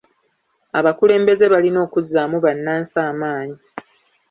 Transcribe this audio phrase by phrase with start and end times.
[0.79, 3.57] Abakulembeze balina okuzzamu bannansi amaanyi.